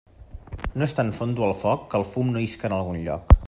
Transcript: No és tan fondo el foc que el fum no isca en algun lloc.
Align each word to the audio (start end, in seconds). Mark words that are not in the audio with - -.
No 0.81 0.85
és 0.87 0.95
tan 0.99 1.11
fondo 1.19 1.45
el 1.49 1.53
foc 1.65 1.83
que 1.93 2.01
el 2.03 2.07
fum 2.17 2.33
no 2.37 2.43
isca 2.49 2.69
en 2.71 2.79
algun 2.79 3.01
lloc. 3.07 3.37